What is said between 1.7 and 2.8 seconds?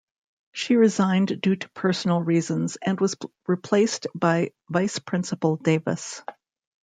personal reasons,